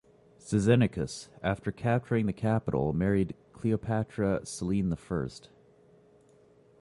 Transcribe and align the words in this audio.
Cyzicenus, 0.39 1.29
after 1.43 1.71
capturing 1.71 2.25
the 2.25 2.33
capital, 2.33 2.91
married 2.91 3.35
Cleopatra 3.53 4.43
Selene 4.47 4.89
the 4.89 4.95
First. 4.95 5.49